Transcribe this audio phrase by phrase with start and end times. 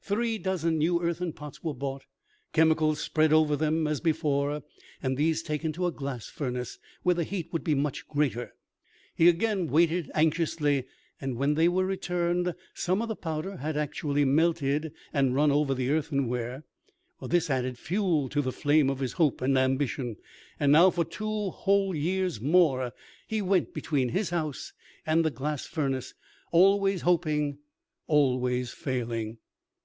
[0.00, 2.06] Three dozen new earthen pots were bought,
[2.54, 4.62] chemicals spread over them as before,
[5.02, 8.54] and these taken to a glass furnace, where the heat would be much greater.
[9.14, 10.86] He again waited anxiously,
[11.20, 15.74] and when they were returned, some of the powder had actually melted, and run over
[15.74, 16.64] the earthenware.
[17.20, 20.16] This added fuel to the flame of his hope and ambition.
[20.58, 22.94] And now, for two whole years more,
[23.26, 24.72] he went between his house
[25.04, 26.14] and the glass furnace,
[26.50, 27.58] always hoping,
[28.06, 29.36] always failing.